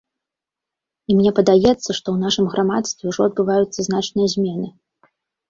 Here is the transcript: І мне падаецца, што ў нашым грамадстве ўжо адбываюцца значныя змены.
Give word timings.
І 1.09 1.17
мне 1.17 1.31
падаецца, 1.39 1.73
што 1.83 1.93
ў 1.97 2.15
нашым 2.25 2.49
грамадстве 2.55 3.03
ўжо 3.11 3.21
адбываюцца 3.29 3.79
значныя 3.91 4.27
змены. 4.35 4.67